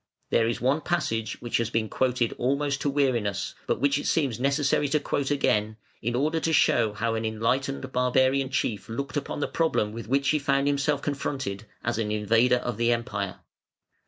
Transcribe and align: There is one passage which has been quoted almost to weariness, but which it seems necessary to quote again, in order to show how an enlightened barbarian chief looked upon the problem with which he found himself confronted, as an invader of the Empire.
There 0.31 0.47
is 0.47 0.59
one 0.59 0.81
passage 0.81 1.39
which 1.43 1.57
has 1.57 1.69
been 1.69 1.87
quoted 1.87 2.33
almost 2.39 2.81
to 2.81 2.89
weariness, 2.89 3.53
but 3.67 3.79
which 3.79 3.99
it 3.99 4.07
seems 4.07 4.39
necessary 4.39 4.87
to 4.89 4.99
quote 4.99 5.29
again, 5.29 5.77
in 6.01 6.15
order 6.15 6.39
to 6.39 6.51
show 6.51 6.93
how 6.93 7.13
an 7.13 7.23
enlightened 7.23 7.91
barbarian 7.91 8.49
chief 8.49 8.89
looked 8.89 9.15
upon 9.15 9.41
the 9.41 9.47
problem 9.47 9.91
with 9.91 10.07
which 10.07 10.29
he 10.29 10.39
found 10.39 10.65
himself 10.65 11.03
confronted, 11.03 11.67
as 11.83 11.99
an 11.99 12.11
invader 12.11 12.57
of 12.57 12.77
the 12.77 12.91
Empire. 12.91 13.41